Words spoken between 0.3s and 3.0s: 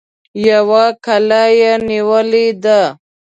يوه کلا يې نيولې ده.